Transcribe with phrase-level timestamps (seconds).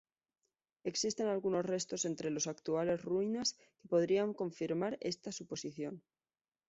[0.83, 6.01] Existen algunos restos entre las actuales ruinas que podrían confirmar esta suposición.